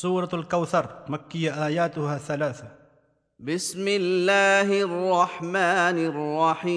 [0.00, 1.94] صوٗرت الکوثر مکی آیات
[2.26, 2.60] ثلاث
[3.40, 6.76] بسم الله الرحمن الرحيم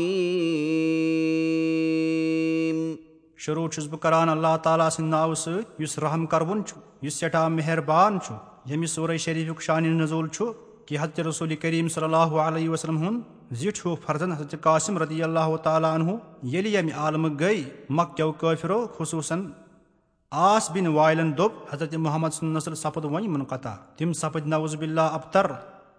[3.37, 7.47] شروٗع چھُس بہٕ کران اللہ تعالیٰ سٕنٛدِ ناوٕ سۭتۍ یُس رحم کروُن چھُ یُس سٮ۪ٹھاہ
[7.57, 8.33] مہربان چھُ
[8.65, 10.43] ییٚمہِ صوٗرے شریٖفُک شانہِ نظوٗل چھُ
[10.85, 13.21] کہِ حضرت رسوٗل کریٖم صلی اللہُ علیہ وسلم ہُنٛد
[13.61, 18.79] زِٹھ ہیوٗ فرزن حضرت قاسِم رضی اللہُ تعالیٰ ہُہ ییٚلہِ ییٚمہِ عالمہٕ گٔے مکیو قٲفرو
[18.97, 19.41] خصوٗصن
[20.39, 25.07] آس بِن وایلن دوٚپ حضرت محمد سُنٛد نسل سپُد وۄنۍ مُنقطع تِم سپٕدۍ نوز بِاللہ
[25.13, 25.45] ابتر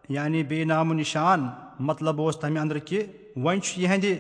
[0.09, 1.47] یعنی بے نامو نِشان
[1.89, 3.03] مطلب اوس تمہِ انٛدرٕ کہِ
[3.37, 4.17] وۄنۍ چھُ یِہنٛدِ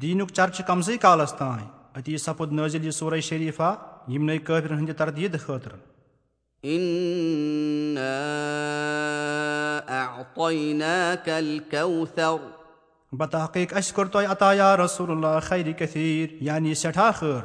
[0.00, 1.66] دیٖنُک چرچہٕ کمسٕے کالس تانۍ
[1.98, 3.74] أتی سپُد نٲزِل یہِ سورے شریٖفا
[4.08, 5.78] یِمنٕے قٲبرن ہٕنٛدِ تردیٖد خٲطرٕ
[13.12, 17.40] بتحقیٖق اَسہِ کوٚر تۄہہِ عطایا رسول اللہ خیرِ کثیٖر یعنی سٮ۪ٹھاہ خٲر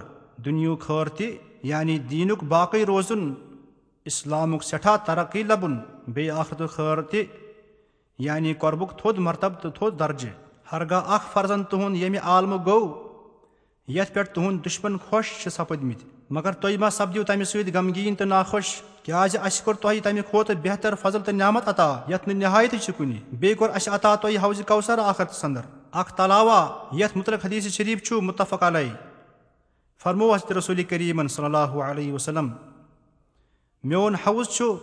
[0.45, 3.34] دُنیہُک خٲر تہِ یعنی دیٖنُک باقٕے روزُن
[4.05, 7.23] اِسلامُک سٮ۪ٹھاہ ترقی لبُن بیٚیہِ آخرتُک خٲر تہِ
[8.20, 10.30] یعنی قۄربُک تھوٚد مرتب تہٕ تھوٚد درجہِ
[10.72, 13.09] ہرگاہ اکھ فرزن تُہُنٛد ییٚمہِ عالمہٕ گوٚو
[13.88, 18.28] یتھ پٮ۪ٹھ تُہُنٛد دُشمن خۄش چھِ سپٕدمٕتۍ مگر تُہۍ ما سپدِو تمہِ سۭتۍ غمگیٖن تہٕ
[18.28, 22.75] ناخۄش کیٛازِ اَسہِ کوٚر تۄہہِ تمہِ کھۄتہٕ بہتر فضل تہٕ نعمت عطا یتھ نہٕ نِہایت
[22.81, 26.59] چھِ کُنہِ بیٚیہِ کوٚر اَسہِ عطا تۄہہِ حوضہِ کوثر آخرتس انٛدر اکھ تلاوا
[26.91, 28.89] یتھ مُتعلق حدیٖث شریٖف چھُ مُتفق علی
[30.03, 32.50] فرمو حضرت رسوٗل کریٖمن صلی اللہُ علیہ وسلم
[33.83, 34.75] میون حوض چھُ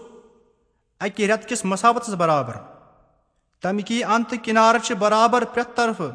[1.01, 2.57] اکہِ رٮ۪تہٕ کِس مساوتس برابر
[3.63, 6.13] تمکی انتہٕ کِنارٕ چھِ برابر پرٛٮ۪تھ طرفہٕ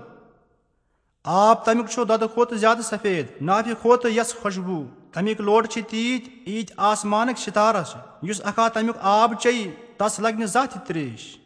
[1.24, 6.30] آب تمیُک چھُ دۄدٕ کھۄتہٕ زیادٕ سفید نافہِ کھۄتہٕ یس خۄشبوٗ تمیِکۍ لوٹہٕ چھِ تیٖتۍ
[6.48, 7.96] ییٖتۍ آسمانٕکۍ سِتارس
[8.28, 11.38] یُس اکھا تمیُک آب چیٚیہِ تس لگہِ نہٕ زانٛہہ تہِ تریش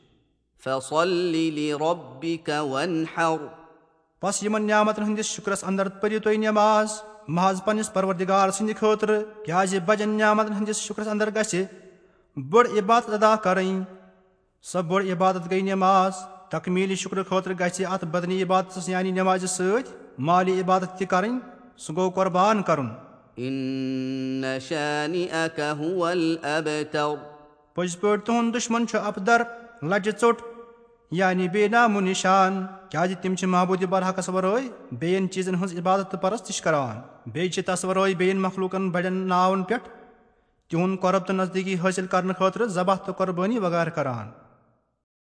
[4.21, 9.79] بس یِمن نعمتن ہٕنٛدِس شُکرس انٛدر پٔرِو تُہۍ نٮ۪ماز محض پننِس پروردِگار سٕنٛدِ خٲطرٕ کیٛازِ
[9.85, 11.63] بجن نعمتن ہٕنٛدِس شُکرس انٛدر گژھِ
[12.49, 13.83] بٔڑ عبادت ادا کرٕنۍ
[14.71, 16.13] سۄ بٔڑ عبادت گٔے نٮ۪ماز
[16.49, 19.91] تکمیٖلی شُکرٕ خٲطرٕ گژھِ اتھ بدنی عبادتس یعنی نٮ۪مازِ سۭتۍ
[20.27, 21.39] مالی عبادت تہِ کرٕنۍ
[21.77, 22.89] سُہ گوٚو قۄربان کرُن
[27.75, 29.41] پٔزۍ پٲٹھۍ تُہُنٛد دُشمن چھُ ابدر
[29.83, 30.41] لجہِ ژوٚٹ
[31.11, 36.21] یعنی بے نامو نِشان کیٛازِ تِم چھِ محبوٗدِ برحقس ورٲے بیٚین چیٖزن ہٕنٛز عبادت تہٕ
[36.21, 37.01] پرست کران
[37.31, 39.89] بیٚیہِ چھِ تس ورٲے بیٚین مخلوٗقن بڑٮ۪ن ناون پٮ۪ٹھ
[40.69, 44.29] تِہُنٛد قۄرب تہٕ نزدیٖکی حٲصِل کرنہٕ خٲطرٕ ذبح تہٕ قۄربٲنی وغٲرٕ کران